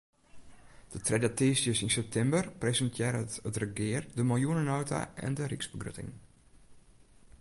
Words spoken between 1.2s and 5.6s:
tiisdeis yn septimber presintearret it regear de miljoenenota en de